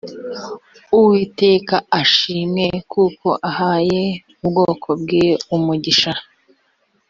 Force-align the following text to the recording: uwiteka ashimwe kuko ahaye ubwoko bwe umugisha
uwiteka 0.97 1.75
ashimwe 2.01 2.65
kuko 2.91 3.27
ahaye 3.49 4.01
ubwoko 4.45 4.89
bwe 5.01 5.25
umugisha 5.55 6.11